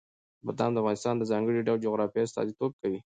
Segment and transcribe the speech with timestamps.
[0.45, 2.99] بادام د افغانستان د ځانګړي ډول جغرافیه استازیتوب کوي.